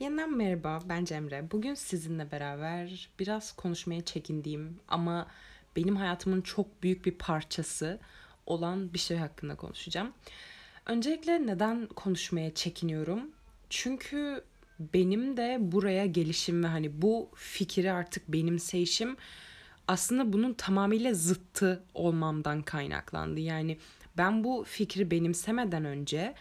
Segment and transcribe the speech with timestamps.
[0.00, 1.50] Yeniden merhaba, ben Cemre.
[1.50, 5.26] Bugün sizinle beraber biraz konuşmaya çekindiğim ama
[5.76, 7.98] benim hayatımın çok büyük bir parçası
[8.46, 10.12] olan bir şey hakkında konuşacağım.
[10.86, 13.30] Öncelikle neden konuşmaya çekiniyorum?
[13.70, 14.44] Çünkü
[14.94, 19.16] benim de buraya gelişim ve hani bu fikri artık benimseyişim
[19.88, 23.40] aslında bunun tamamıyla zıttı olmamdan kaynaklandı.
[23.40, 23.78] Yani
[24.16, 26.34] ben bu fikri benimsemeden önce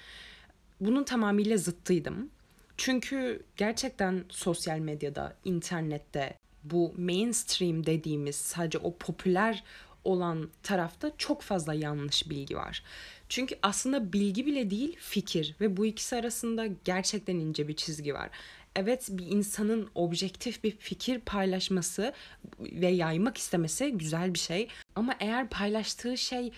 [0.82, 2.30] bunun tamamıyla zıttıydım.
[2.78, 9.64] Çünkü gerçekten sosyal medyada, internette bu mainstream dediğimiz sadece o popüler
[10.04, 12.84] olan tarafta çok fazla yanlış bilgi var.
[13.30, 18.30] Çünkü aslında bilgi bile değil fikir ve bu ikisi arasında gerçekten ince bir çizgi var.
[18.76, 22.14] Evet bir insanın objektif bir fikir paylaşması
[22.60, 26.52] ve yaymak istemesi güzel bir şey ama eğer paylaştığı şey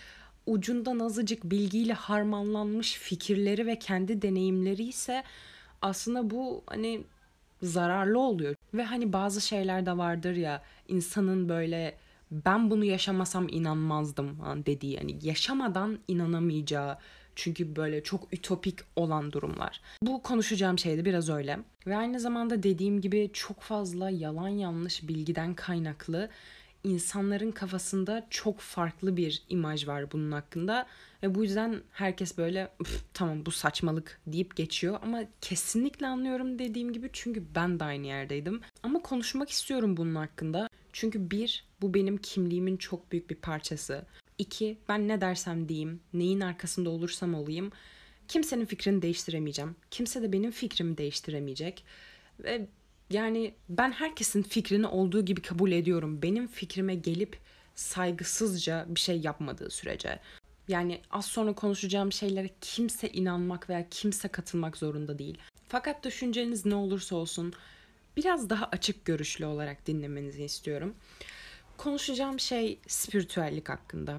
[0.46, 5.24] ucundan azıcık bilgiyle harmanlanmış fikirleri ve kendi deneyimleri ise
[5.82, 7.04] aslında bu hani
[7.62, 8.56] zararlı oluyor.
[8.74, 11.98] Ve hani bazı şeyler de vardır ya insanın böyle
[12.32, 16.98] ben bunu yaşamasam inanmazdım dediği yani yaşamadan inanamayacağı
[17.36, 19.82] çünkü böyle çok ütopik olan durumlar.
[20.02, 21.60] Bu konuşacağım şey de biraz öyle.
[21.88, 26.30] Ve aynı zamanda dediğim gibi çok fazla yalan yanlış bilgiden kaynaklı
[26.84, 30.88] insanların kafasında çok farklı bir imaj var bunun hakkında
[31.24, 32.72] ve bu yüzden herkes böyle
[33.14, 38.62] tamam bu saçmalık deyip geçiyor ama kesinlikle anlıyorum dediğim gibi çünkü ben de aynı yerdeydim.
[38.84, 40.70] Ama konuşmak istiyorum bunun hakkında.
[40.94, 44.06] Çünkü bir, bu benim kimliğimin çok büyük bir parçası.
[44.38, 47.72] İki, ben ne dersem diyeyim, neyin arkasında olursam olayım,
[48.28, 49.76] kimsenin fikrini değiştiremeyeceğim.
[49.92, 51.86] Kimse de benim fikrimi değiştiremeyecek.
[52.40, 52.68] Ve
[53.10, 56.22] yani ben herkesin fikrini olduğu gibi kabul ediyorum.
[56.22, 57.38] Benim fikrime gelip
[57.76, 60.20] saygısızca bir şey yapmadığı sürece.
[60.68, 65.38] Yani az sonra konuşacağım şeylere kimse inanmak veya kimse katılmak zorunda değil.
[65.68, 67.54] Fakat düşünceniz ne olursa olsun
[68.18, 70.96] biraz daha açık görüşlü olarak dinlemenizi istiyorum.
[71.78, 74.18] Konuşacağım şey spiritüellik hakkında.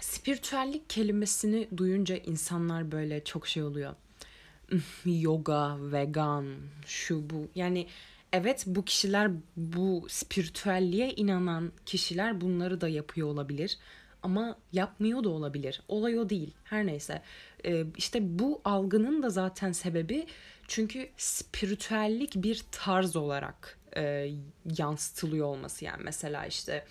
[0.00, 3.94] Spiritüellik kelimesini duyunca insanlar böyle çok şey oluyor.
[5.04, 6.46] Yoga, vegan,
[6.86, 7.48] şu bu.
[7.54, 7.86] Yani
[8.32, 13.78] evet bu kişiler bu spiritüelliğe inanan kişiler bunları da yapıyor olabilir
[14.22, 15.82] ama yapmıyor da olabilir.
[15.88, 16.54] Olay o değil.
[16.64, 17.22] Her neyse.
[17.64, 20.26] Ee, işte bu algının da zaten sebebi
[20.68, 24.30] çünkü spiritüellik bir tarz olarak e,
[24.78, 25.84] yansıtılıyor olması.
[25.84, 26.84] Yani mesela işte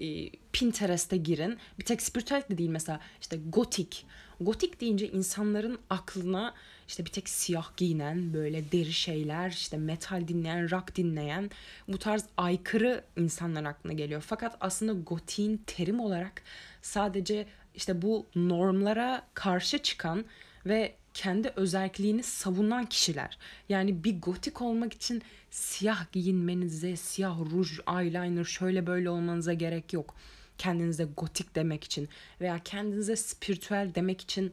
[0.00, 1.58] e, Pinterest'e girin.
[1.78, 4.06] Bir tek spiritüellik de değil mesela işte gotik.
[4.40, 6.54] Gotik deyince insanların aklına
[6.88, 11.50] işte bir tek siyah giyinen böyle deri şeyler işte metal dinleyen rock dinleyen
[11.88, 14.24] bu tarz aykırı insanlar aklına geliyor.
[14.26, 16.42] Fakat aslında gotiğin terim olarak
[16.82, 20.24] sadece işte bu normlara karşı çıkan
[20.66, 23.38] ve kendi özelliğini savunan kişiler.
[23.68, 30.14] Yani bir gotik olmak için siyah giyinmenize, siyah ruj, eyeliner şöyle böyle olmanıza gerek yok.
[30.58, 32.08] Kendinize gotik demek için
[32.40, 34.52] veya kendinize spiritüel demek için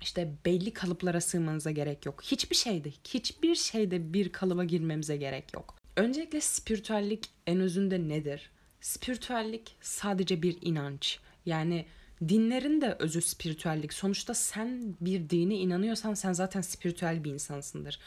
[0.00, 2.22] işte belli kalıplara sığmanıza gerek yok.
[2.22, 5.76] Hiçbir şeyde, hiçbir şeyde bir kalıba girmemize gerek yok.
[5.96, 8.50] Öncelikle spiritüellik en özünde nedir?
[8.80, 11.18] Spiritüellik sadece bir inanç.
[11.46, 11.86] Yani
[12.28, 13.92] dinlerin de özü spiritüellik.
[13.92, 17.98] Sonuçta sen bir dine inanıyorsan sen zaten spiritüel bir insansındır.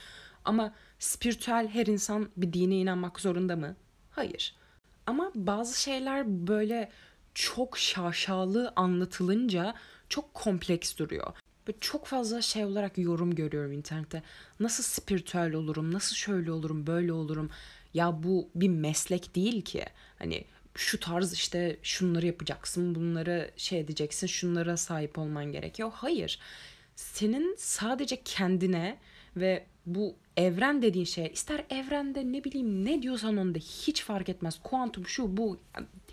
[0.46, 3.76] Ama spiritüel her insan bir dine inanmak zorunda mı?
[4.12, 4.56] Hayır.
[5.08, 6.92] Ama bazı şeyler böyle
[7.34, 9.76] çok şaşalı anlatılınca
[10.10, 11.34] çok kompleks duruyor.
[11.68, 14.24] Böyle çok fazla şey olarak yorum görüyorum internette.
[14.60, 17.50] Nasıl spiritüel olurum, nasıl şöyle olurum, böyle olurum.
[17.94, 19.86] Ya bu bir meslek değil ki.
[20.20, 25.92] Hani şu tarz işte şunları yapacaksın, bunları şey edeceksin, şunlara sahip olman gerekiyor.
[25.94, 26.40] Hayır.
[26.96, 28.98] Senin sadece kendine
[29.38, 34.60] ve bu evren dediğin şey ister evrende ne bileyim ne diyorsan onda hiç fark etmez.
[34.64, 35.60] Kuantum şu bu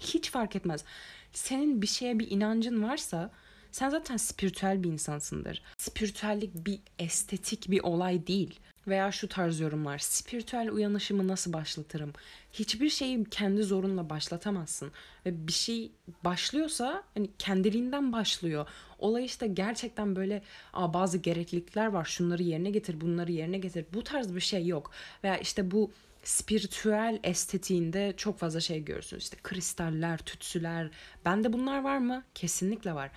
[0.00, 0.84] hiç fark etmez.
[1.32, 3.30] Senin bir şeye bir inancın varsa
[3.72, 5.62] sen zaten spiritüel bir insansındır.
[5.78, 8.60] Spiritüellik bir estetik bir olay değil.
[8.86, 9.98] Veya şu tarz yorumlar.
[9.98, 12.12] Spiritüel uyanışımı nasıl başlatırım?
[12.52, 14.92] Hiçbir şeyi kendi zorunla başlatamazsın.
[15.26, 15.92] Ve bir şey
[16.24, 18.68] başlıyorsa hani kendiliğinden başlıyor.
[18.98, 20.42] Olay işte gerçekten böyle
[20.72, 22.04] Aa, bazı gereklilikler var.
[22.04, 23.86] Şunları yerine getir, bunları yerine getir.
[23.92, 24.90] Bu tarz bir şey yok.
[25.24, 25.90] Veya işte bu
[26.24, 29.22] spiritüel estetiğinde çok fazla şey görürsünüz.
[29.22, 30.90] İşte kristaller, tütsüler.
[31.24, 32.24] Bende bunlar var mı?
[32.34, 33.10] Kesinlikle var.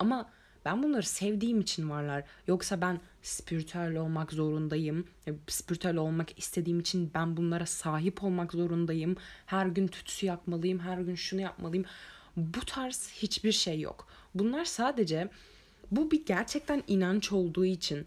[0.00, 0.30] Ama
[0.64, 2.24] ben bunları sevdiğim için varlar.
[2.46, 5.06] Yoksa ben spiritüel olmak zorundayım.
[5.28, 9.16] E, spiritüel olmak istediğim için ben bunlara sahip olmak zorundayım.
[9.46, 11.84] Her gün tütsü yakmalıyım, her gün şunu yapmalıyım.
[12.36, 14.08] Bu tarz hiçbir şey yok.
[14.34, 15.28] Bunlar sadece
[15.90, 18.06] bu bir gerçekten inanç olduğu için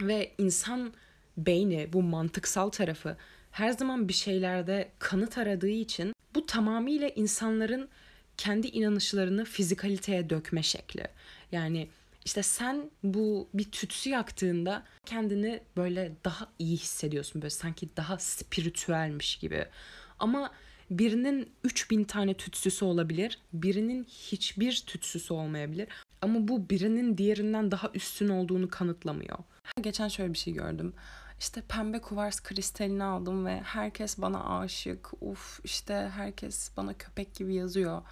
[0.00, 0.92] ve insan
[1.36, 3.16] beyni, bu mantıksal tarafı
[3.50, 7.88] her zaman bir şeylerde kanıt aradığı için bu tamamıyla insanların
[8.36, 11.08] kendi inanışlarını fizikaliteye dökme şekli.
[11.52, 11.88] Yani
[12.24, 17.42] işte sen bu bir tütsü yaktığında kendini böyle daha iyi hissediyorsun.
[17.42, 19.66] Böyle sanki daha spiritüelmiş gibi.
[20.18, 20.50] Ama
[20.90, 23.38] birinin 3000 tane tütsüsü olabilir.
[23.52, 25.88] Birinin hiçbir tütsüsü olmayabilir.
[26.22, 29.38] Ama bu birinin diğerinden daha üstün olduğunu kanıtlamıyor.
[29.80, 30.94] Geçen şöyle bir şey gördüm.
[31.44, 35.10] İşte pembe kuvars kristalini aldım ve herkes bana aşık.
[35.20, 38.02] Uf işte herkes bana köpek gibi yazıyor.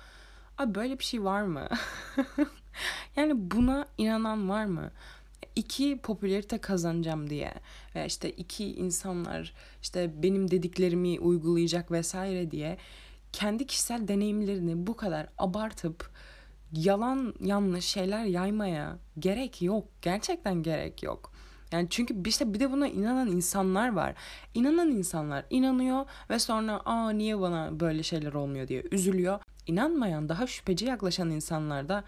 [0.58, 1.68] Abi böyle bir şey var mı?
[3.16, 4.90] yani buna inanan var mı?
[5.56, 7.54] İki popülerite kazanacağım diye
[7.94, 12.78] veya işte iki insanlar işte benim dediklerimi uygulayacak vesaire diye
[13.32, 16.10] kendi kişisel deneyimlerini bu kadar abartıp
[16.72, 19.88] yalan yanlış şeyler yaymaya gerek yok.
[20.02, 21.32] Gerçekten gerek yok.
[21.72, 24.14] Yani çünkü işte bir de buna inanan insanlar var.
[24.54, 29.40] İnanan insanlar inanıyor ve sonra aa niye bana böyle şeyler olmuyor diye üzülüyor.
[29.66, 32.04] İnanmayan daha şüpheci yaklaşan insanlar da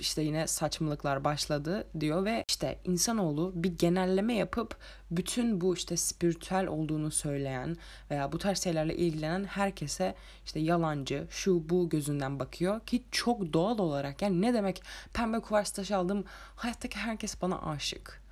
[0.00, 4.76] işte yine saçmalıklar başladı diyor ve işte insanoğlu bir genelleme yapıp
[5.10, 7.76] bütün bu işte spiritüel olduğunu söyleyen
[8.10, 10.14] veya bu tarz şeylerle ilgilenen herkese
[10.44, 15.70] işte yalancı şu bu gözünden bakıyor ki çok doğal olarak yani ne demek pembe kuvars
[15.70, 16.24] taşı aldım
[16.56, 18.23] hayattaki herkes bana aşık.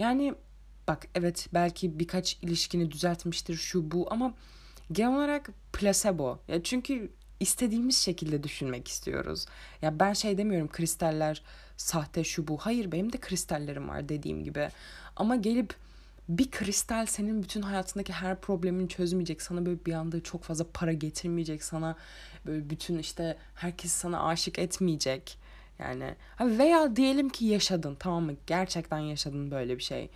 [0.00, 0.34] Yani
[0.88, 4.34] bak evet belki birkaç ilişkini düzeltmiştir şu bu ama
[4.92, 6.38] genel olarak placebo.
[6.48, 7.10] Ya çünkü
[7.40, 9.46] istediğimiz şekilde düşünmek istiyoruz.
[9.82, 11.42] Ya ben şey demiyorum kristaller
[11.76, 12.58] sahte şu bu.
[12.58, 14.68] Hayır benim de kristallerim var dediğim gibi.
[15.16, 15.74] Ama gelip
[16.28, 19.42] bir kristal senin bütün hayatındaki her problemini çözmeyecek.
[19.42, 21.64] Sana böyle bir anda çok fazla para getirmeyecek.
[21.64, 21.96] Sana
[22.46, 25.38] böyle bütün işte herkes sana aşık etmeyecek.
[25.80, 28.32] Yani veya diyelim ki yaşadın tamam mı?
[28.46, 30.10] Gerçekten yaşadın böyle bir şey.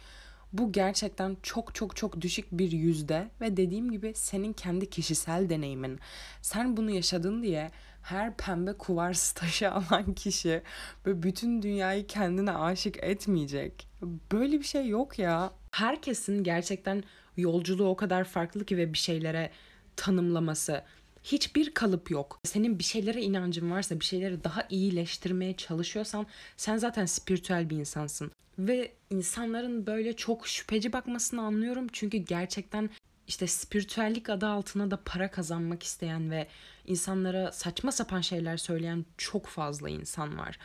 [0.52, 5.98] Bu gerçekten çok çok çok düşük bir yüzde ve dediğim gibi senin kendi kişisel deneyimin.
[6.42, 7.70] Sen bunu yaşadın diye
[8.02, 10.62] her pembe kuvars taşı alan kişi
[11.06, 13.88] böyle bütün dünyayı kendine aşık etmeyecek.
[14.32, 15.52] Böyle bir şey yok ya.
[15.70, 17.04] Herkesin gerçekten
[17.36, 19.50] yolculuğu o kadar farklı ki ve bir şeylere
[19.96, 20.82] tanımlaması
[21.24, 22.40] hiçbir kalıp yok.
[22.44, 26.26] Senin bir şeylere inancın varsa, bir şeyleri daha iyileştirmeye çalışıyorsan
[26.56, 28.30] sen zaten spiritüel bir insansın.
[28.58, 31.86] Ve insanların böyle çok şüpheci bakmasını anlıyorum.
[31.92, 32.90] Çünkü gerçekten
[33.28, 36.46] işte spiritüellik adı altına da para kazanmak isteyen ve
[36.86, 40.58] insanlara saçma sapan şeyler söyleyen çok fazla insan var.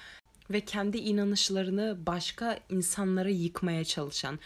[0.52, 4.40] Ve kendi inanışlarını başka insanlara yıkmaya çalışan.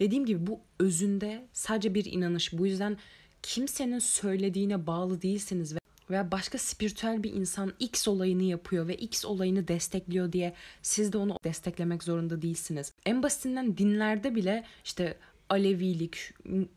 [0.00, 2.52] Dediğim gibi bu özünde sadece bir inanış.
[2.52, 2.96] Bu yüzden
[3.42, 5.74] kimsenin söylediğine bağlı değilsiniz
[6.10, 11.18] veya başka spiritüel bir insan X olayını yapıyor ve X olayını destekliyor diye siz de
[11.18, 12.92] onu desteklemek zorunda değilsiniz.
[13.06, 15.18] En basitinden dinlerde bile işte
[15.48, 16.18] Alevilik,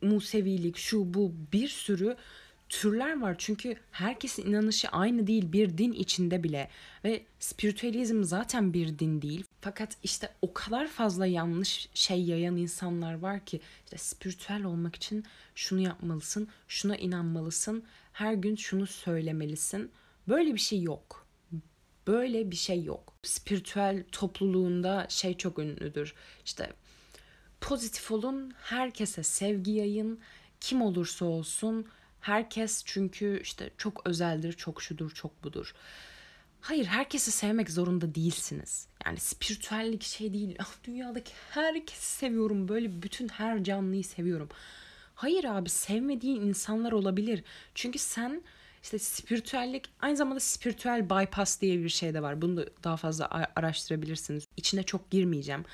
[0.02, 2.16] Musevilik, şu bu bir sürü
[2.82, 3.36] türler var.
[3.38, 6.70] Çünkü herkesin inanışı aynı değil bir din içinde bile
[7.04, 9.44] ve spiritüalizm zaten bir din değil.
[9.62, 15.26] Fakat işte o kadar fazla yanlış şey yayan insanlar var ki işte spiritüel olmak için
[15.56, 17.84] şunu yapmalısın, şuna inanmalısın,
[18.14, 19.92] her gün şunu söylemelisin.
[20.28, 21.28] Böyle bir şey yok.
[22.08, 23.14] Böyle bir şey yok.
[23.24, 26.14] Spiritüel topluluğunda şey çok ünlüdür.
[26.46, 26.74] İşte
[27.62, 30.20] pozitif olun, herkese sevgi yayın,
[30.60, 31.88] kim olursa olsun
[32.26, 35.74] herkes çünkü işte çok özeldir, çok şudur, çok budur.
[36.62, 38.88] Hayır, herkesi sevmek zorunda değilsiniz.
[39.06, 40.56] Yani spiritüellik şey değil.
[40.60, 42.68] Ah, dünyadaki herkesi seviyorum.
[42.68, 44.50] Böyle bütün her canlıyı seviyorum.
[45.16, 47.44] Hayır abi sevmediğin insanlar olabilir.
[47.76, 48.42] Çünkü sen
[48.84, 52.42] işte spiritüellik aynı zamanda spiritüel bypass diye bir şey de var.
[52.42, 54.48] Bunu da daha fazla araştırabilirsiniz.
[54.58, 55.66] İçine çok girmeyeceğim.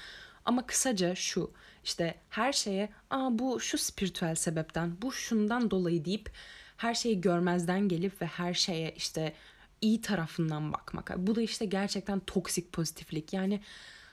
[0.45, 1.51] Ama kısaca şu
[1.83, 6.31] işte her şeye aa bu şu spiritüel sebepten bu şundan dolayı deyip
[6.77, 9.33] her şeyi görmezden gelip ve her şeye işte
[9.81, 11.17] iyi tarafından bakmak.
[11.17, 13.33] Bu da işte gerçekten toksik pozitiflik.
[13.33, 13.61] Yani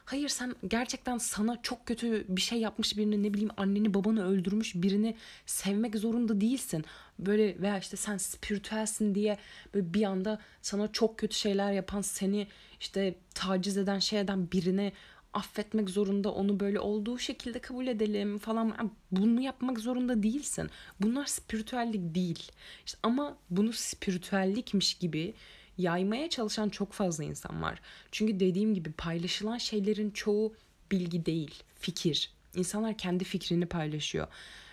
[0.08, 4.74] Hayır sen gerçekten sana çok kötü bir şey yapmış birini ne bileyim anneni babanı öldürmüş
[4.74, 5.16] birini
[5.46, 6.84] sevmek zorunda değilsin.
[7.18, 9.38] Böyle veya işte sen spiritüelsin diye
[9.74, 12.46] böyle bir anda sana çok kötü şeyler yapan seni
[12.80, 14.92] işte taciz eden şey eden birini
[15.38, 20.70] affetmek zorunda onu böyle olduğu şekilde kabul edelim falan bunu yapmak zorunda değilsin.
[21.00, 22.52] Bunlar spiritüellik değil.
[22.86, 25.34] İşte ama bunu spiritüellikmiş gibi
[25.78, 27.80] yaymaya çalışan çok fazla insan var.
[28.12, 30.54] Çünkü dediğim gibi paylaşılan şeylerin çoğu
[30.90, 32.30] bilgi değil, fikir.
[32.54, 34.26] İnsanlar kendi fikrini paylaşıyor.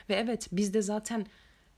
[0.09, 1.25] Ve evet biz de zaten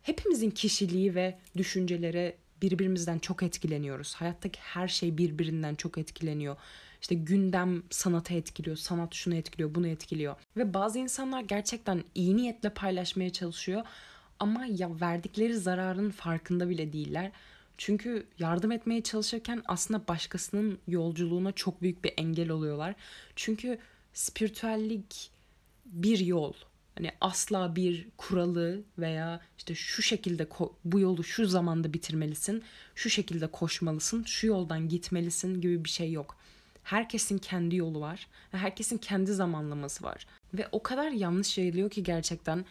[0.01, 4.15] hepimizin kişiliği ve düşünceleri birbirimizden çok etkileniyoruz.
[4.15, 6.55] Hayattaki her şey birbirinden çok etkileniyor.
[7.01, 10.35] İşte gündem sanatı etkiliyor, sanat şunu etkiliyor, bunu etkiliyor.
[10.57, 13.83] Ve bazı insanlar gerçekten iyi niyetle paylaşmaya çalışıyor
[14.39, 17.31] ama ya verdikleri zararın farkında bile değiller.
[17.77, 22.95] Çünkü yardım etmeye çalışırken aslında başkasının yolculuğuna çok büyük bir engel oluyorlar.
[23.35, 23.79] Çünkü
[24.13, 25.31] spiritüellik
[25.85, 26.53] bir yol.
[26.95, 30.47] Hani asla bir kuralı veya işte şu şekilde
[30.85, 32.63] bu yolu şu zamanda bitirmelisin,
[32.95, 36.37] şu şekilde koşmalısın, şu yoldan gitmelisin gibi bir şey yok.
[36.87, 40.27] Herkesin kendi yolu var ve herkesin kendi zamanlaması var.
[40.53, 42.65] Ve o kadar yanlış yayılıyor ki gerçekten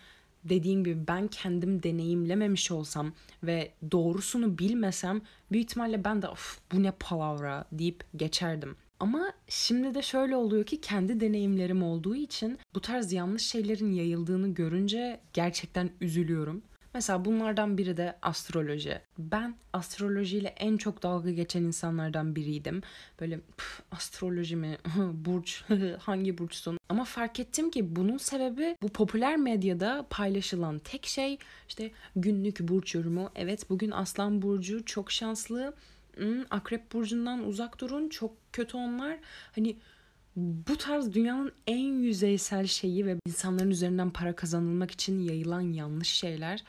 [0.44, 5.20] dediğim gibi ben kendim deneyimlememiş olsam ve doğrusunu bilmesem
[5.52, 8.76] büyük ihtimalle ben de of bu ne palavra deyip geçerdim.
[9.00, 14.54] Ama şimdi de şöyle oluyor ki kendi deneyimlerim olduğu için bu tarz yanlış şeylerin yayıldığını
[14.54, 16.62] görünce gerçekten üzülüyorum.
[16.97, 19.00] Mesela bunlardan biri de astroloji.
[19.19, 22.83] Ben astrolojiyle en çok dalga geçen insanlardan biriydim.
[23.21, 23.41] Böyle
[23.91, 24.79] astroloji mi?
[25.12, 25.65] Burç?
[25.99, 26.79] Hangi burçsun?
[26.88, 31.38] Ama fark ettim ki bunun sebebi bu popüler medyada paylaşılan tek şey
[31.69, 33.31] işte günlük burç yorumu.
[33.35, 35.75] Evet bugün Aslan Burcu çok şanslı.
[36.15, 38.09] Hmm, Akrep Burcu'ndan uzak durun.
[38.09, 39.19] Çok kötü onlar.
[39.55, 39.76] Hani
[40.37, 46.64] bu tarz dünyanın en yüzeysel şeyi ve insanların üzerinden para kazanılmak için yayılan yanlış şeyler.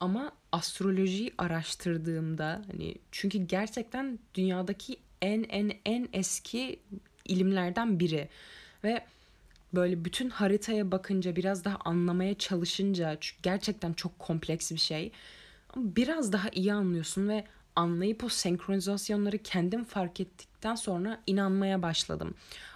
[0.00, 6.80] Ama astrolojiyi araştırdığımda hani çünkü gerçekten dünyadaki en en en eski
[7.24, 8.28] ilimlerden biri
[8.84, 9.04] ve
[9.74, 15.12] böyle bütün haritaya bakınca biraz daha anlamaya çalışınca gerçekten çok kompleks bir şey.
[15.76, 17.44] Biraz daha iyi anlıyorsun ve
[17.76, 22.34] anlayıp o senkronizasyonları kendim fark ettikten sonra inanmaya başladım.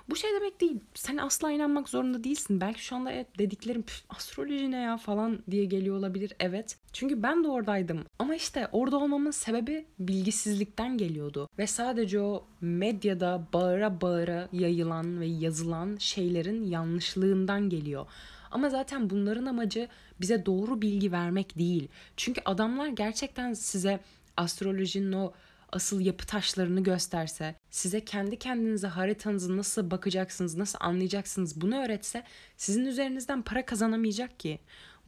[0.08, 0.80] Bu şey demek değil.
[0.94, 2.60] Sen asla inanmak zorunda değilsin.
[2.60, 6.32] Belki şu anda evet dediklerim astroloji ne ya falan diye geliyor olabilir.
[6.40, 6.76] Evet.
[6.92, 8.04] Çünkü ben de oradaydım.
[8.18, 11.48] Ama işte orada olmamın sebebi bilgisizlikten geliyordu.
[11.58, 18.06] Ve sadece o medyada bağıra bağıra yayılan ve yazılan şeylerin yanlışlığından geliyor.
[18.50, 19.88] Ama zaten bunların amacı
[20.20, 21.88] bize doğru bilgi vermek değil.
[22.16, 24.00] Çünkü adamlar gerçekten size
[24.36, 25.32] astrolojinin o
[25.72, 32.22] asıl yapı taşlarını gösterse, size kendi kendinize haritanızı nasıl bakacaksınız, nasıl anlayacaksınız bunu öğretse
[32.56, 34.58] sizin üzerinizden para kazanamayacak ki.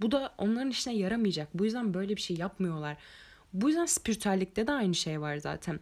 [0.01, 1.49] Bu da onların işine yaramayacak.
[1.55, 2.97] Bu yüzden böyle bir şey yapmıyorlar.
[3.53, 5.81] Bu yüzden spiritüellikte de aynı şey var zaten.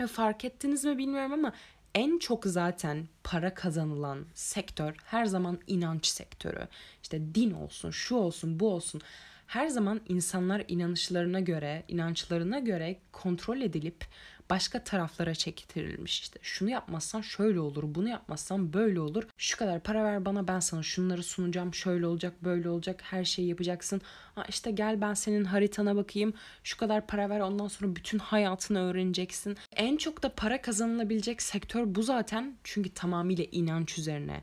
[0.00, 1.52] Ve fark ettiniz mi bilmiyorum ama
[1.94, 6.68] en çok zaten para kazanılan sektör her zaman inanç sektörü.
[7.02, 9.00] İşte din olsun, şu olsun, bu olsun
[9.46, 14.04] her zaman insanlar inanışlarına göre, inançlarına göre kontrol edilip
[14.50, 16.20] başka taraflara çektirilmiş.
[16.20, 19.28] İşte şunu yapmazsan şöyle olur, bunu yapmazsan böyle olur.
[19.38, 23.48] Şu kadar para ver bana ben sana şunları sunacağım, şöyle olacak, böyle olacak, her şeyi
[23.48, 24.00] yapacaksın.
[24.34, 26.34] Ha işte gel ben senin haritana bakayım,
[26.64, 29.56] şu kadar para ver ondan sonra bütün hayatını öğreneceksin.
[29.76, 34.42] En çok da para kazanılabilecek sektör bu zaten çünkü tamamıyla inanç üzerine.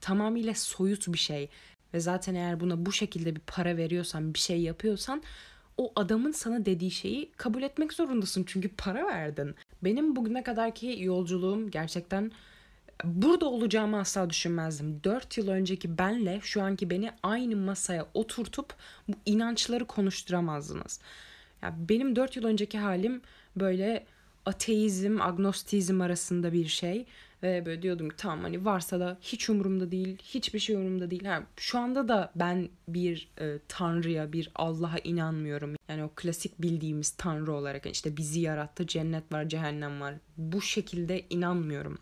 [0.00, 1.50] Tamamıyla soyut bir şey
[1.94, 5.22] ve zaten eğer buna bu şekilde bir para veriyorsan, bir şey yapıyorsan
[5.76, 8.44] o adamın sana dediği şeyi kabul etmek zorundasın.
[8.46, 9.54] Çünkü para verdin.
[9.84, 12.32] Benim bugüne kadarki yolculuğum gerçekten
[13.04, 15.04] burada olacağımı asla düşünmezdim.
[15.04, 18.74] 4 yıl önceki benle şu anki beni aynı masaya oturtup
[19.08, 21.00] bu inançları konuşturamazdınız.
[21.62, 23.22] Ya benim 4 yıl önceki halim
[23.56, 24.06] böyle
[24.46, 27.06] ateizm, agnostizm arasında bir şey.
[27.42, 31.24] Ve böyle diyordum ki tamam hani varsa da hiç umurumda değil, hiçbir şey umurumda değil.
[31.24, 35.74] Ha, şu anda da ben bir e, tanrıya, bir Allah'a inanmıyorum.
[35.88, 40.14] Yani o klasik bildiğimiz tanrı olarak işte bizi yarattı, cennet var, cehennem var.
[40.36, 41.98] Bu şekilde inanmıyorum.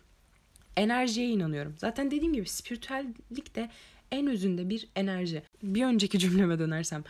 [0.77, 1.75] Enerjiye inanıyorum.
[1.77, 3.69] Zaten dediğim gibi spiritüellik de
[4.11, 5.43] en özünde bir enerji.
[5.63, 7.03] Bir önceki cümleme dönersem.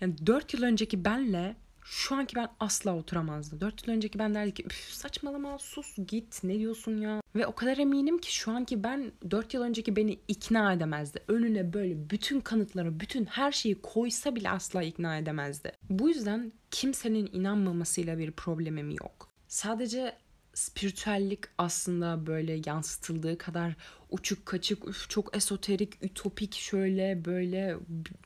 [0.00, 1.56] Yani 4 yıl önceki benle
[1.88, 3.60] şu anki ben asla oturamazdı.
[3.60, 7.20] Dört yıl önceki ben derdi ki saçmalama sus git ne diyorsun ya.
[7.36, 11.22] Ve o kadar eminim ki şu anki ben dört yıl önceki beni ikna edemezdi.
[11.28, 15.72] Önüne böyle bütün kanıtları, bütün her şeyi koysa bile asla ikna edemezdi.
[15.90, 19.28] Bu yüzden kimsenin inanmamasıyla bir problemim yok.
[19.48, 20.16] Sadece
[20.54, 23.74] spiritüellik aslında böyle yansıtıldığı kadar
[24.10, 27.76] uçuk kaçık, üf, çok esoterik, ütopik şöyle böyle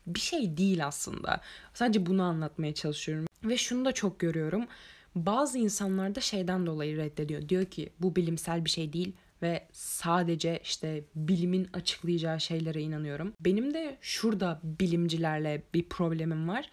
[0.07, 1.41] bir şey değil aslında.
[1.75, 3.30] Sadece bunu anlatmaya çalışıyorum.
[3.45, 4.67] Ve şunu da çok görüyorum.
[5.15, 7.49] Bazı insanlar da şeyden dolayı reddediyor.
[7.49, 13.33] Diyor ki bu bilimsel bir şey değil ve sadece işte bilimin açıklayacağı şeylere inanıyorum.
[13.41, 16.71] Benim de şurada bilimcilerle bir problemim var.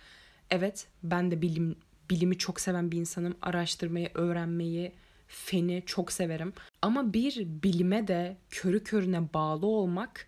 [0.49, 1.75] Evet ben de bilim
[2.09, 3.35] bilimi çok seven bir insanım.
[3.41, 4.91] Araştırmayı, öğrenmeyi,
[5.27, 6.53] feni çok severim.
[6.81, 10.27] Ama bir bilime de körü körüne bağlı olmak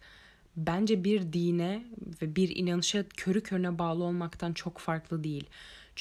[0.57, 1.83] bence bir dine
[2.21, 5.49] ve bir inanışa körü körüne bağlı olmaktan çok farklı değil.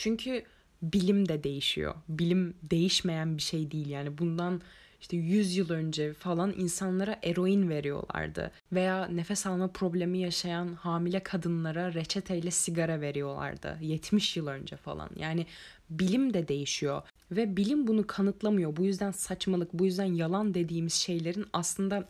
[0.01, 0.45] Çünkü
[0.83, 1.95] bilim de değişiyor.
[2.09, 4.61] Bilim değişmeyen bir şey değil yani bundan
[5.01, 8.51] işte 100 yıl önce falan insanlara eroin veriyorlardı.
[8.73, 13.79] Veya nefes alma problemi yaşayan hamile kadınlara reçeteyle sigara veriyorlardı.
[13.81, 15.11] 70 yıl önce falan.
[15.17, 15.47] Yani
[15.91, 17.03] bilim de değişiyor.
[17.31, 18.77] Ve bilim bunu kanıtlamıyor.
[18.77, 22.09] Bu yüzden saçmalık, bu yüzden yalan dediğimiz şeylerin aslında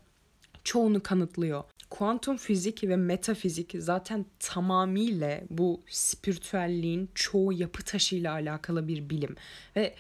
[0.64, 1.64] çoğunu kanıtlıyor.
[1.90, 9.37] Kuantum fizik ve metafizik zaten tamamıyla bu spiritüelliğin çoğu yapı taşıyla alakalı bir bilim.
[9.76, 9.95] Ve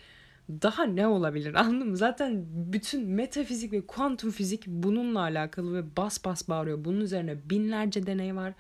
[0.48, 1.96] daha ne olabilir anladın mı?
[1.96, 6.84] Zaten bütün metafizik ve kuantum fizik bununla alakalı ve bas bas bağırıyor.
[6.84, 8.54] Bunun üzerine binlerce deney var.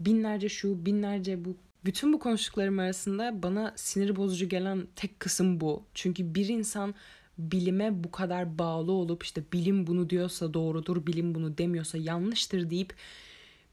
[0.00, 1.56] Binlerce şu, binlerce bu.
[1.84, 5.84] Bütün bu konuştuklarım arasında bana sinir bozucu gelen tek kısım bu.
[5.94, 6.94] Çünkü bir insan
[7.38, 12.94] bilime bu kadar bağlı olup işte bilim bunu diyorsa doğrudur, bilim bunu demiyorsa yanlıştır deyip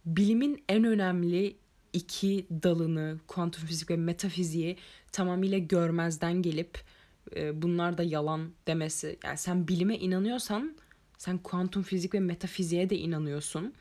[0.05, 1.55] bilimin en önemli
[1.93, 4.77] iki dalını, kuantum fizik ve metafiziği
[5.11, 6.81] tamamıyla görmezden gelip
[7.35, 9.19] e, bunlar da yalan demesi.
[9.23, 10.75] Yani sen bilime inanıyorsan
[11.17, 13.73] sen kuantum fizik ve metafiziğe de inanıyorsun.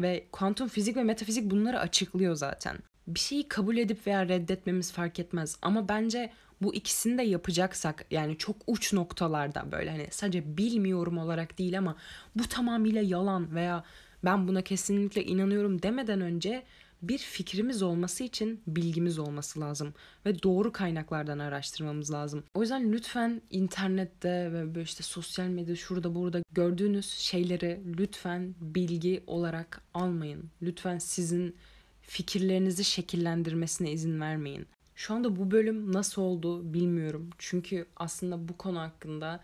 [0.00, 2.78] Ve kuantum fizik ve metafizik bunları açıklıyor zaten.
[3.06, 5.58] Bir şeyi kabul edip veya reddetmemiz fark etmez.
[5.62, 11.58] Ama bence bu ikisini de yapacaksak yani çok uç noktalarda böyle hani sadece bilmiyorum olarak
[11.58, 11.96] değil ama
[12.34, 13.84] bu tamamıyla yalan veya
[14.24, 16.64] ben buna kesinlikle inanıyorum demeden önce
[17.02, 19.94] bir fikrimiz olması için bilgimiz olması lazım
[20.26, 22.44] ve doğru kaynaklardan araştırmamız lazım.
[22.54, 29.22] O yüzden lütfen internette ve böyle işte sosyal medya şurada burada gördüğünüz şeyleri lütfen bilgi
[29.26, 30.50] olarak almayın.
[30.62, 31.56] Lütfen sizin
[32.02, 34.66] fikirlerinizi şekillendirmesine izin vermeyin.
[34.98, 37.30] Şu anda bu bölüm nasıl oldu bilmiyorum.
[37.38, 39.40] Çünkü aslında bu konu hakkında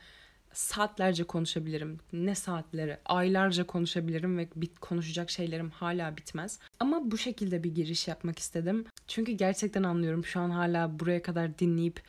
[0.53, 1.99] saatlerce konuşabilirim.
[2.13, 6.59] Ne saatleri, aylarca konuşabilirim ve bit konuşacak şeylerim hala bitmez.
[6.81, 8.85] Ama bu şekilde bir giriş yapmak istedim.
[9.09, 12.03] Çünkü gerçekten anlıyorum şu an hala buraya kadar dinleyip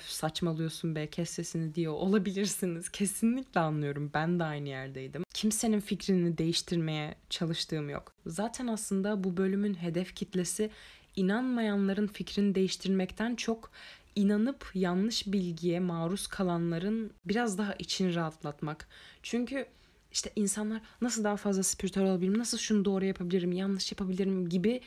[0.00, 2.88] saçmalıyorsun be kes sesini diyor olabilirsiniz.
[2.88, 4.10] Kesinlikle anlıyorum.
[4.14, 5.22] Ben de aynı yerdeydim.
[5.34, 8.12] Kimsenin fikrini değiştirmeye çalıştığım yok.
[8.26, 10.70] Zaten aslında bu bölümün hedef kitlesi
[11.16, 13.70] inanmayanların fikrini değiştirmekten çok
[14.14, 18.88] inanıp yanlış bilgiye maruz kalanların biraz daha içini rahatlatmak.
[19.22, 19.66] Çünkü
[20.12, 24.80] işte insanlar nasıl daha fazla spiritüel olabilirim, nasıl şunu doğru yapabilirim, yanlış yapabilirim gibi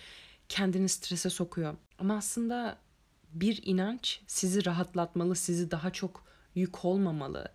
[0.49, 1.75] kendini strese sokuyor.
[1.99, 2.77] Ama aslında
[3.33, 7.51] bir inanç sizi rahatlatmalı, sizi daha çok yük olmamalı.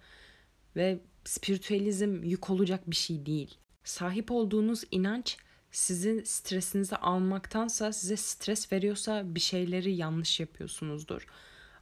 [0.77, 3.55] Ve spiritüelizm yük olacak bir şey değil.
[3.85, 5.37] Sahip olduğunuz inanç
[5.75, 11.27] sizin stresinizi almaktansa size stres veriyorsa bir şeyleri yanlış yapıyorsunuzdur.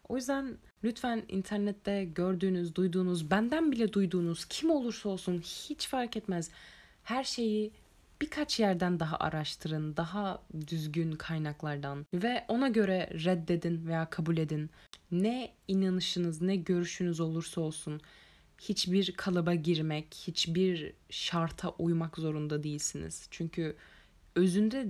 [0.09, 6.51] O yüzden lütfen internette gördüğünüz, duyduğunuz, benden bile duyduğunuz kim olursa olsun hiç fark etmez.
[7.05, 7.73] Her şeyi
[8.21, 14.71] birkaç yerden daha araştırın, daha düzgün kaynaklardan ve ona göre reddedin veya kabul edin.
[15.11, 18.01] Ne inanışınız, ne görüşünüz olursa olsun
[18.69, 23.27] hiçbir kalıba girmek, hiçbir şarta uymak zorunda değilsiniz.
[23.31, 23.77] Çünkü
[24.35, 24.87] özünde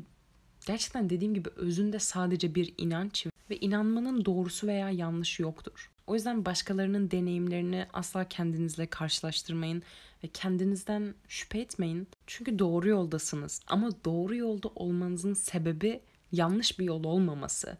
[0.66, 5.90] gerçekten dediğim gibi özünde sadece bir inanç ve inanmanın doğrusu veya yanlışı yoktur.
[6.06, 9.82] O yüzden başkalarının deneyimlerini asla kendinizle karşılaştırmayın
[10.24, 12.08] ve kendinizden şüphe etmeyin.
[12.26, 16.00] Çünkü doğru yoldasınız ama doğru yolda olmanızın sebebi
[16.32, 17.78] yanlış bir yol olmaması.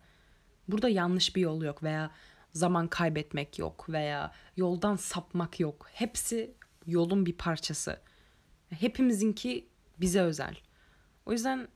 [0.69, 2.11] Burada yanlış bir yol yok veya
[2.53, 5.89] zaman kaybetmek yok veya yoldan sapmak yok.
[5.93, 6.55] Hepsi
[6.87, 8.01] yolun bir parçası.
[8.71, 9.69] Hepimizinki
[10.01, 10.57] bize özel.
[11.27, 11.69] O yüzden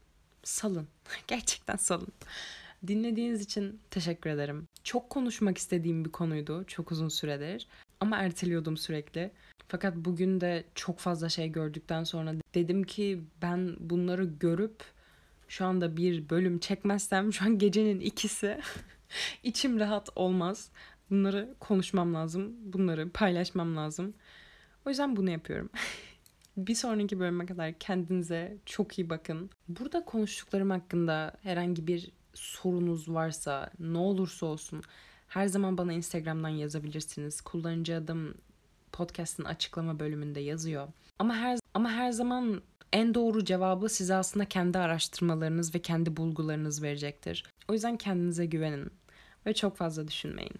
[0.42, 0.88] salın.
[1.26, 2.12] Gerçekten salın.
[2.86, 4.68] Dinlediğiniz için teşekkür ederim.
[4.84, 7.68] Çok konuşmak istediğim bir konuydu çok uzun süredir.
[8.00, 9.30] Ama erteliyordum sürekli.
[9.68, 14.84] Fakat bugün de çok fazla şey gördükten sonra dedim ki ben bunları görüp
[15.48, 18.60] şu anda bir bölüm çekmezsem şu an gecenin ikisi
[19.42, 20.71] içim rahat olmaz.
[21.11, 22.53] Bunları konuşmam lazım.
[22.73, 24.14] Bunları paylaşmam lazım.
[24.87, 25.71] O yüzden bunu yapıyorum.
[26.57, 29.51] bir sonraki bölüme kadar kendinize çok iyi bakın.
[29.69, 34.83] Burada konuştuklarım hakkında herhangi bir sorunuz varsa ne olursa olsun
[35.29, 37.40] her zaman bana Instagram'dan yazabilirsiniz.
[37.40, 38.35] Kullanıcı adım
[38.92, 40.88] podcast'ın açıklama bölümünde yazıyor.
[41.19, 42.62] Ama her ama her zaman
[42.92, 47.44] en doğru cevabı size aslında kendi araştırmalarınız ve kendi bulgularınız verecektir.
[47.68, 48.90] O yüzden kendinize güvenin
[49.46, 50.54] ve çok fazla düşünmeyin.